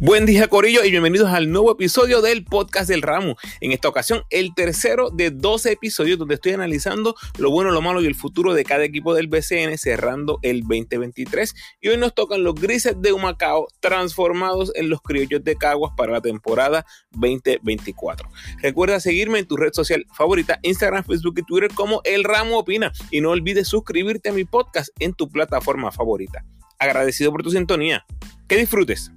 [0.00, 3.36] Buen día Corillo y bienvenidos al nuevo episodio del podcast del ramo.
[3.60, 8.00] En esta ocasión el tercero de 12 episodios donde estoy analizando lo bueno, lo malo
[8.00, 11.52] y el futuro de cada equipo del BCN cerrando el 2023.
[11.80, 16.12] Y hoy nos tocan los grises de Humacao transformados en los criollos de Caguas para
[16.12, 18.30] la temporada 2024.
[18.62, 22.92] Recuerda seguirme en tu red social favorita, Instagram, Facebook y Twitter como El Ramo Opina.
[23.10, 26.44] Y no olvides suscribirte a mi podcast en tu plataforma favorita.
[26.78, 28.06] Agradecido por tu sintonía.
[28.46, 29.10] Que disfrutes.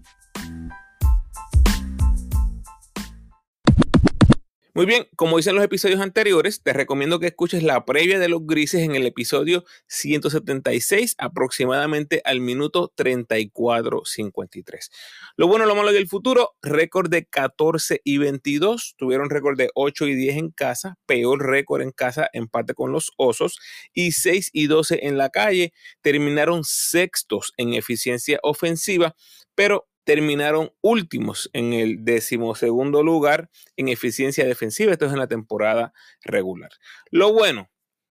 [4.74, 8.48] Muy bien, como dicen los episodios anteriores, te recomiendo que escuches la previa de los
[8.48, 14.90] grises en el episodio 176, aproximadamente al minuto 34.53.
[15.36, 19.72] Lo bueno, lo malo y el futuro, récord de 14 y 22, tuvieron récord de
[19.76, 23.60] 8 y 10 en casa, peor récord en casa, empate con los osos,
[23.94, 29.18] y 6 y 12 en la calle, terminaron sextos en eficiencia ofensiva,
[29.54, 34.92] pero terminaron últimos en el decimosegundo lugar en eficiencia defensiva.
[34.92, 36.72] Esto es en la temporada regular.
[37.12, 37.70] Lo bueno,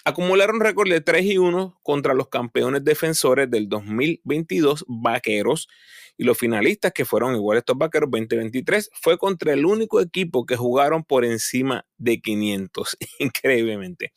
[0.05, 5.69] acumularon récord de 3 y 1 contra los campeones defensores del 2022, Vaqueros.
[6.19, 10.57] Y los finalistas, que fueron igual estos Vaqueros 2023, fue contra el único equipo que
[10.57, 14.13] jugaron por encima de 500, increíblemente.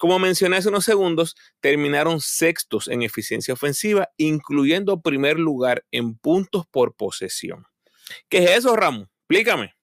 [0.00, 6.64] Como mencioné hace unos segundos, terminaron sextos en eficiencia ofensiva, incluyendo primer lugar en puntos
[6.70, 7.66] por posesión.
[8.30, 9.08] ¿Qué es eso, Ramos?
[9.28, 9.74] Explícame.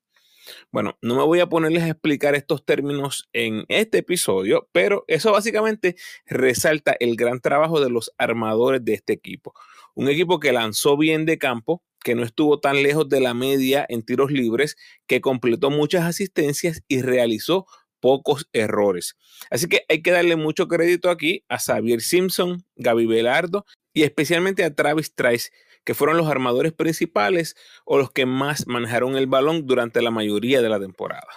[0.72, 5.32] Bueno, no me voy a ponerles a explicar estos términos en este episodio, pero eso
[5.34, 5.95] básicamente
[6.26, 9.54] resalta el gran trabajo de los armadores de este equipo.
[9.94, 13.86] Un equipo que lanzó bien de campo, que no estuvo tan lejos de la media
[13.88, 17.68] en tiros libres, que completó muchas asistencias y realizó
[18.08, 19.18] pocos errores.
[19.52, 24.64] Así que hay que darle mucho crédito aquí a Xavier Simpson, Gaby Velardo y especialmente
[24.64, 25.52] a Travis Trice,
[25.84, 30.62] que fueron los armadores principales o los que más manejaron el balón durante la mayoría
[30.62, 31.28] de la temporada.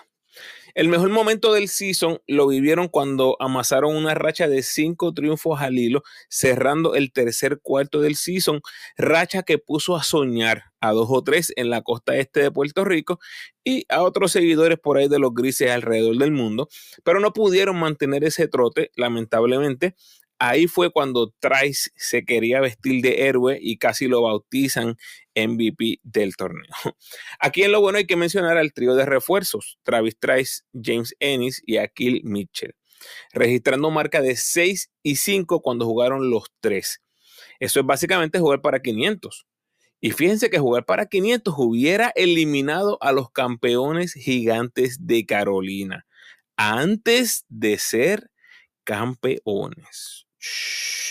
[0.74, 5.78] El mejor momento del season lo vivieron cuando amasaron una racha de cinco triunfos al
[5.78, 8.60] hilo, cerrando el tercer cuarto del season,
[8.96, 12.84] racha que puso a soñar a dos o tres en la costa este de Puerto
[12.84, 13.20] Rico
[13.64, 16.68] y a otros seguidores por ahí de los grises alrededor del mundo,
[17.04, 19.94] pero no pudieron mantener ese trote, lamentablemente,
[20.40, 24.96] ahí fue cuando Trice se quería vestir de héroe y casi lo bautizan
[25.36, 26.72] MVP del torneo.
[27.38, 31.62] Aquí en lo bueno hay que mencionar al trío de refuerzos, Travis Trice, James Ennis
[31.64, 32.74] y Akil Mitchell,
[33.32, 37.00] registrando marca de 6 y 5 cuando jugaron los tres.
[37.60, 39.46] Eso es básicamente jugar para 500.
[40.00, 46.06] Y fíjense que jugar para 500 hubiera eliminado a los campeones gigantes de Carolina
[46.56, 48.30] antes de ser
[48.84, 50.26] campeones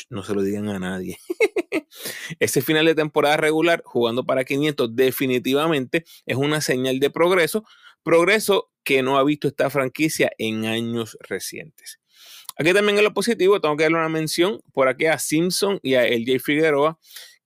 [0.09, 1.17] no se lo digan a nadie.
[2.40, 7.63] Ese final de temporada regular jugando para 500 definitivamente es una señal de progreso,
[8.03, 12.00] progreso que no ha visto esta franquicia en años recientes.
[12.57, 15.94] Aquí también en lo positivo tengo que darle una mención por aquí a Simpson y
[15.94, 17.00] a LJ Figueroa,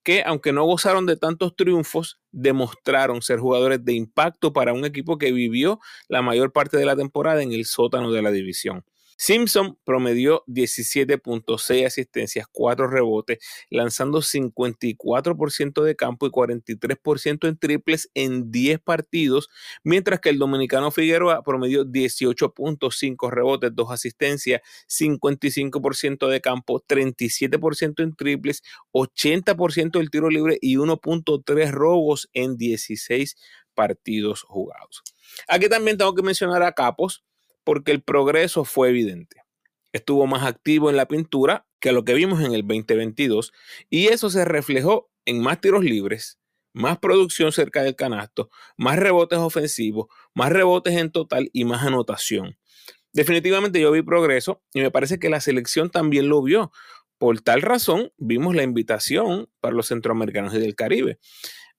[0.04, 5.18] que aunque no gozaron de tantos triunfos, demostraron ser jugadores de impacto para un equipo
[5.18, 8.84] que vivió la mayor parte de la temporada en el sótano de la división.
[9.24, 13.38] Simpson promedió 17.6 asistencias, 4 rebotes,
[13.70, 19.48] lanzando 54% de campo y 43% en triples en 10 partidos,
[19.82, 28.16] mientras que el dominicano Figueroa promedió 18.5 rebotes, 2 asistencias, 55% de campo, 37% en
[28.18, 28.62] triples,
[28.92, 33.38] 80% del tiro libre y 1.3 robos en 16
[33.74, 35.02] partidos jugados.
[35.48, 37.24] Aquí también tengo que mencionar a Capos,
[37.64, 39.44] porque el progreso fue evidente.
[39.92, 43.54] Estuvo más activo en la pintura que lo que vimos en el 2022
[43.90, 46.40] y eso se reflejó en más tiros libres,
[46.74, 52.58] más producción cerca del canasto, más rebotes ofensivos, más rebotes en total y más anotación.
[53.14, 56.72] Definitivamente yo vi progreso y me parece que la selección también lo vio.
[57.20, 61.20] Por tal razón, vimos la invitación para los centroamericanos y del Caribe.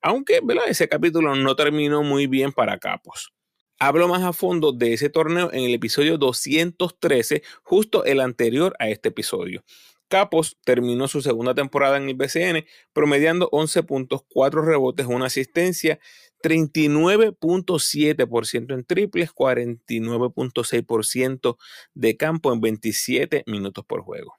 [0.00, 3.32] Aunque ese capítulo no terminó muy bien para Capos.
[3.80, 8.88] Hablo más a fondo de ese torneo en el episodio 213, justo el anterior a
[8.88, 9.64] este episodio.
[10.08, 15.98] Capos terminó su segunda temporada en el BCN promediando 11 puntos, 4 rebotes, una asistencia,
[16.42, 21.56] 39.7% en triples, 49.6%
[21.94, 24.36] de campo en 27 minutos por juego.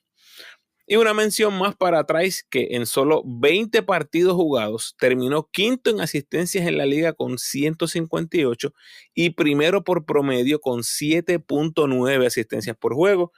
[0.88, 6.00] Y una mención más para atrás que en solo 20 partidos jugados terminó quinto en
[6.00, 8.72] asistencias en la liga con 158
[9.16, 13.32] y primero por promedio con 7.9 asistencias por juego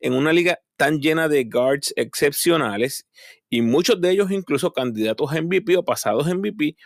[0.00, 3.06] en una liga tan llena de guards excepcionales
[3.50, 6.76] y muchos de ellos incluso candidatos a MVP o pasados MVP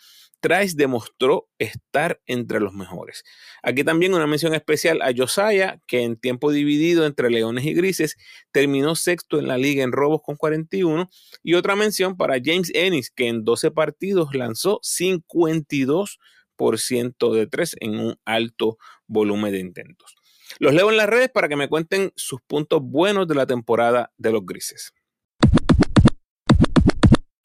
[0.41, 3.25] Trice demostró estar entre los mejores.
[3.63, 8.17] Aquí también una mención especial a Josiah, que en tiempo dividido entre leones y grises
[8.51, 11.11] terminó sexto en la liga en robos con 41.
[11.43, 18.01] Y otra mención para James Ennis, que en 12 partidos lanzó 52% de tres en
[18.01, 20.17] un alto volumen de intentos.
[20.59, 24.13] Los leo en las redes para que me cuenten sus puntos buenos de la temporada
[24.17, 24.93] de los grises.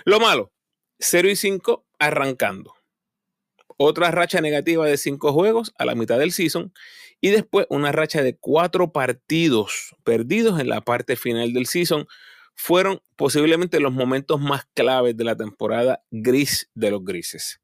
[0.06, 0.52] Lo malo,
[1.00, 2.74] 0 y 5 arrancando.
[3.78, 6.74] Otra racha negativa de 5 juegos a la mitad del season
[7.22, 12.08] y después una racha de 4 partidos perdidos en la parte final del season
[12.56, 17.60] fueron posiblemente los momentos más claves de la temporada gris de los grises.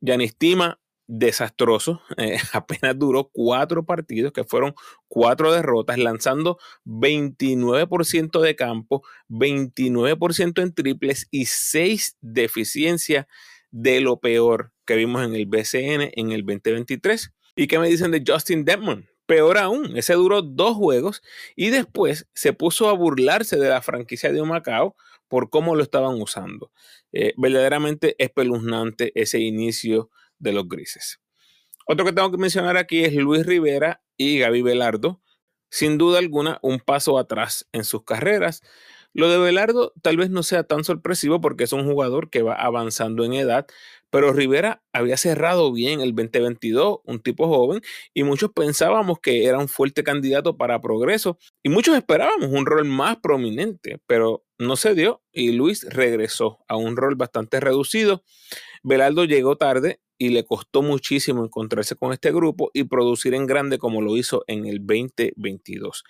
[0.00, 2.00] Yanistima desastroso.
[2.18, 4.74] Eh, apenas duró cuatro partidos, que fueron
[5.08, 13.26] cuatro derrotas, lanzando 29% de campo, 29% en triples y 6 de eficiencia
[13.70, 17.32] de lo peor que vimos en el BCN en el 2023.
[17.56, 19.08] ¿Y qué me dicen de Justin Demon?
[19.24, 21.22] Peor aún, ese duró dos juegos
[21.56, 24.94] y después se puso a burlarse de la franquicia de Macao
[25.28, 26.72] por cómo lo estaban usando.
[27.10, 31.20] Eh, verdaderamente espeluznante ese inicio de los grises.
[31.86, 35.22] Otro que tengo que mencionar aquí es Luis Rivera y Gaby Velardo.
[35.70, 38.60] Sin duda alguna, un paso atrás en sus carreras.
[39.14, 42.54] Lo de Velardo tal vez no sea tan sorpresivo porque es un jugador que va
[42.54, 43.66] avanzando en edad,
[44.10, 47.80] pero Rivera había cerrado bien el 2022, un tipo joven,
[48.14, 52.84] y muchos pensábamos que era un fuerte candidato para progreso, y muchos esperábamos un rol
[52.84, 58.22] más prominente, pero no se dio y Luis regresó a un rol bastante reducido.
[58.82, 63.78] Velardo llegó tarde y le costó muchísimo encontrarse con este grupo y producir en grande
[63.78, 66.04] como lo hizo en el 2022.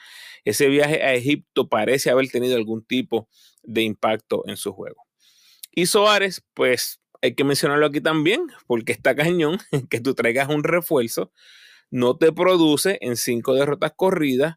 [0.45, 3.27] Ese viaje a Egipto parece haber tenido algún tipo
[3.63, 5.07] de impacto en su juego.
[5.75, 10.63] Y Soares, pues hay que mencionarlo aquí también, porque está cañón que tú traigas un
[10.63, 11.33] refuerzo,
[11.91, 14.57] no te produce en cinco derrotas corridas,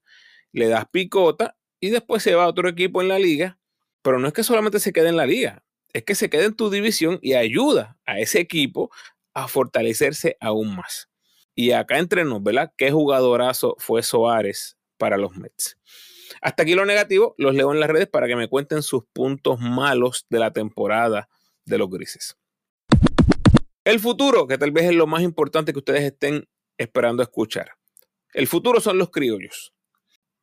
[0.52, 3.58] le das picota y después se va a otro equipo en la liga,
[4.02, 5.64] pero no es que solamente se quede en la liga,
[5.94, 8.92] es que se quede en tu división y ayuda a ese equipo
[9.36, 11.10] a fortalecerse aún más.
[11.54, 12.74] Y acá entre nos, ¿verdad?
[12.76, 15.78] ¿Qué jugadorazo fue Soares para los Mets?
[16.42, 19.60] Hasta aquí lo negativo, los leo en las redes para que me cuenten sus puntos
[19.60, 21.30] malos de la temporada
[21.66, 22.38] de los grises.
[23.84, 27.74] El futuro, que tal vez es lo más importante que ustedes estén esperando escuchar.
[28.34, 29.74] El futuro son los criollos.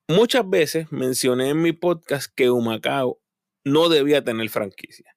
[0.08, 3.20] Muchas veces mencioné en mi podcast que Humacao
[3.64, 5.14] no debía tener franquicia.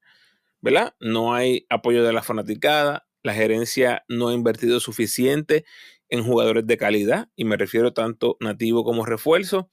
[0.61, 0.95] ¿Verdad?
[0.99, 5.65] No hay apoyo de la fanaticada, la gerencia no ha invertido suficiente
[6.09, 9.71] en jugadores de calidad, y me refiero tanto nativo como refuerzo,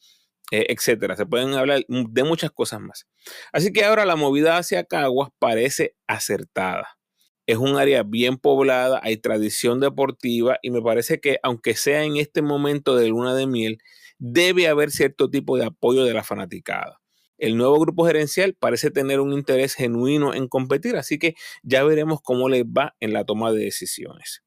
[0.51, 1.17] eh, etcétera.
[1.17, 3.07] Se pueden hablar de muchas cosas más.
[3.53, 6.99] Así que ahora la movida hacia Caguas parece acertada.
[7.47, 12.17] Es un área bien poblada, hay tradición deportiva y me parece que aunque sea en
[12.17, 13.79] este momento de luna de miel,
[14.19, 17.02] debe haber cierto tipo de apoyo de la fanaticada.
[17.43, 21.35] El nuevo grupo gerencial parece tener un interés genuino en competir, así que
[21.65, 24.44] ya veremos cómo les va en la toma de decisiones.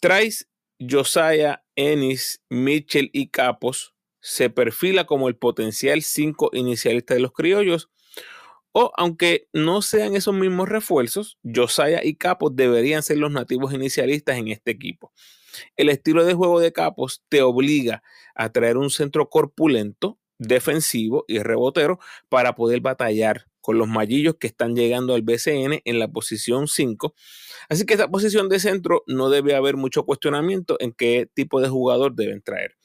[0.00, 0.46] Trice,
[0.80, 7.90] Josiah, Ennis, Mitchell y Capos se perfila como el potencial cinco inicialista de los criollos.
[8.72, 14.36] O aunque no sean esos mismos refuerzos, Josiah y Capos deberían ser los nativos inicialistas
[14.36, 15.12] en este equipo.
[15.76, 18.02] El estilo de juego de Capos te obliga
[18.34, 24.46] a traer un centro corpulento, defensivo y rebotero para poder batallar con los mallillos que
[24.46, 27.14] están llegando al BCN en la posición 5.
[27.68, 31.68] Así que esta posición de centro no debe haber mucho cuestionamiento en qué tipo de
[31.68, 32.76] jugador deben traer.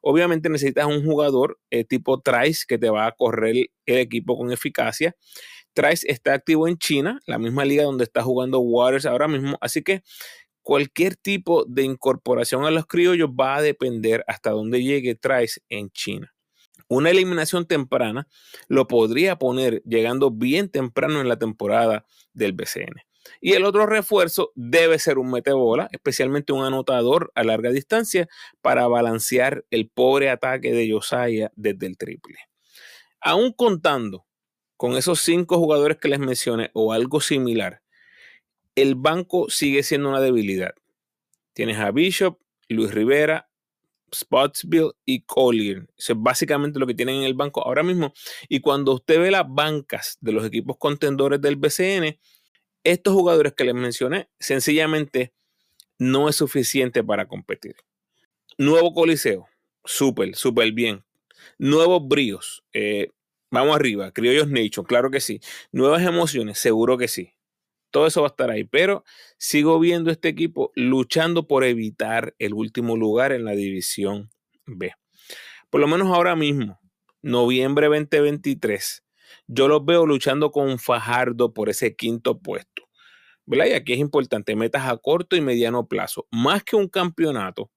[0.00, 4.52] Obviamente necesitas un jugador eh, tipo Trice que te va a correr el equipo con
[4.52, 5.14] eficacia.
[5.74, 9.58] Trice está activo en China, la misma liga donde está jugando Waters ahora mismo.
[9.60, 10.02] Así que
[10.62, 15.90] cualquier tipo de incorporación a los criollos va a depender hasta dónde llegue Trice en
[15.90, 16.31] China.
[16.94, 18.28] Una eliminación temprana
[18.68, 23.00] lo podría poner llegando bien temprano en la temporada del BCN.
[23.40, 28.28] Y el otro refuerzo debe ser un metebola, especialmente un anotador a larga distancia
[28.60, 32.36] para balancear el pobre ataque de Josiah desde el triple.
[33.22, 34.26] Aún contando
[34.76, 37.80] con esos cinco jugadores que les mencioné o algo similar,
[38.74, 40.74] el banco sigue siendo una debilidad.
[41.54, 43.48] Tienes a Bishop, Luis Rivera,
[44.14, 45.88] Spotsville y Collier.
[45.96, 48.12] Eso es básicamente lo que tienen en el banco ahora mismo.
[48.48, 52.18] Y cuando usted ve las bancas de los equipos contendores del BCN,
[52.84, 55.32] estos jugadores que les mencioné sencillamente
[55.98, 57.76] no es suficiente para competir.
[58.58, 59.48] Nuevo Coliseo,
[59.84, 61.04] súper, súper bien.
[61.58, 63.10] Nuevos bríos, eh,
[63.50, 64.12] vamos arriba.
[64.12, 65.40] Criollos Nation, claro que sí.
[65.70, 67.34] Nuevas emociones, seguro que sí.
[67.92, 69.04] Todo eso va a estar ahí, pero
[69.38, 74.30] sigo viendo este equipo luchando por evitar el último lugar en la división
[74.66, 74.92] B.
[75.70, 76.80] Por lo menos ahora mismo,
[77.22, 79.04] noviembre 2023,
[79.46, 82.82] yo los veo luchando con Fajardo por ese quinto puesto.
[83.46, 83.66] ¿verdad?
[83.66, 86.26] Y aquí es importante, metas a corto y mediano plazo.
[86.30, 87.70] Más que un campeonato,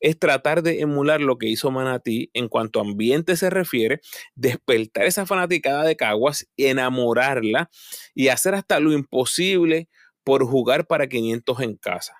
[0.00, 4.00] es tratar de emular lo que hizo Manatí en cuanto a ambiente se refiere,
[4.34, 7.70] despertar esa fanaticada de Caguas, enamorarla
[8.14, 9.88] y hacer hasta lo imposible
[10.24, 12.14] por jugar para 500 en casa.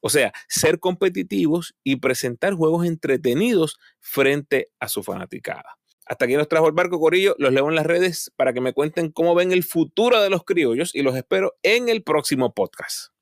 [0.00, 5.78] O sea, ser competitivos y presentar juegos entretenidos frente a su fanaticada.
[6.06, 7.34] Hasta aquí nos trajo el barco Corillo.
[7.38, 10.44] Los leo en las redes para que me cuenten cómo ven el futuro de los
[10.44, 13.13] criollos y los espero en el próximo podcast.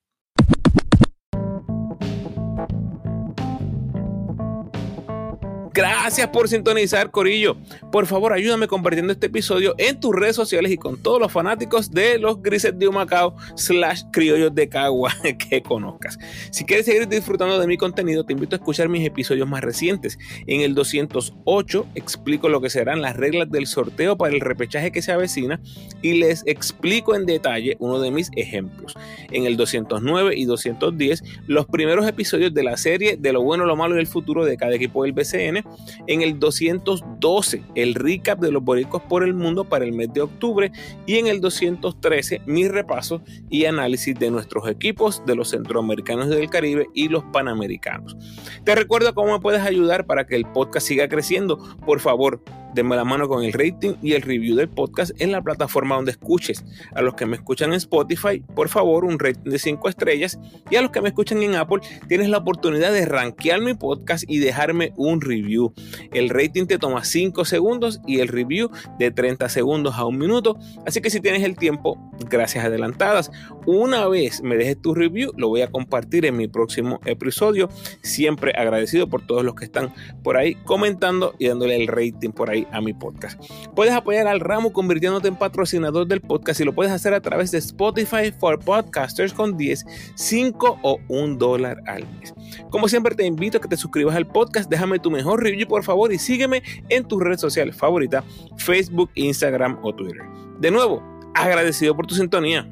[5.74, 7.56] Gracias por sintonizar, Corillo.
[7.90, 11.90] Por favor, ayúdame compartiendo este episodio en tus redes sociales y con todos los fanáticos
[11.90, 15.14] de los grises de Humacao slash criollos de Cagua
[15.50, 16.18] que conozcas.
[16.50, 20.18] Si quieres seguir disfrutando de mi contenido, te invito a escuchar mis episodios más recientes.
[20.46, 25.00] En el 208 explico lo que serán las reglas del sorteo para el repechaje que
[25.00, 25.58] se avecina
[26.02, 28.94] y les explico en detalle uno de mis ejemplos.
[29.30, 33.74] En el 209 y 210, los primeros episodios de la serie de lo bueno, lo
[33.74, 35.61] malo y el futuro de cada equipo del BCN
[36.06, 40.22] en el 212 el recap de los boricos por el mundo para el mes de
[40.22, 40.72] octubre
[41.06, 46.50] y en el 213 mi repaso y análisis de nuestros equipos de los centroamericanos del
[46.50, 48.16] Caribe y los panamericanos.
[48.64, 51.58] Te recuerdo cómo me puedes ayudar para que el podcast siga creciendo.
[51.84, 52.42] Por favor,
[52.74, 56.12] denme la mano con el rating y el review del podcast en la plataforma donde
[56.12, 56.64] escuches.
[56.94, 60.38] A los que me escuchan en Spotify, por favor, un rating de 5 estrellas.
[60.70, 64.24] Y a los que me escuchan en Apple, tienes la oportunidad de rankear mi podcast
[64.28, 65.72] y dejarme un review.
[66.12, 70.56] El rating te toma 5 segundos y el review de 30 segundos a un minuto.
[70.86, 71.98] Así que si tienes el tiempo,
[72.28, 73.30] gracias adelantadas.
[73.66, 77.68] Una vez me dejes tu review, lo voy a compartir en mi próximo episodio.
[78.02, 82.50] Siempre agradecido por todos los que están por ahí comentando y dándole el rating por
[82.50, 83.42] ahí a mi podcast.
[83.74, 87.50] Puedes apoyar al ramo convirtiéndote en patrocinador del podcast y lo puedes hacer a través
[87.50, 92.34] de Spotify for Podcasters con 10, 5 o 1 dólar al mes.
[92.70, 95.84] Como siempre te invito a que te suscribas al podcast, déjame tu mejor review por
[95.84, 98.24] favor y sígueme en tu red social favorita,
[98.56, 100.22] Facebook, Instagram o Twitter.
[100.58, 101.02] De nuevo,
[101.34, 102.68] agradecido por tu sintonía.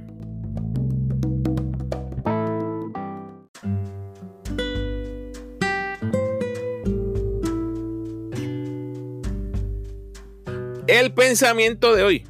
[10.91, 12.25] El pensamiento de hoy.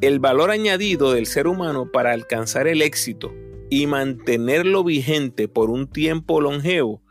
[0.00, 3.34] El valor añadido del ser humano para alcanzar el éxito
[3.68, 7.02] y mantenerlo vigente por un tiempo longevo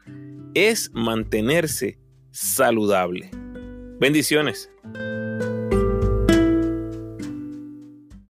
[0.56, 2.00] es mantenerse
[2.32, 3.30] saludable.
[4.00, 4.72] Bendiciones.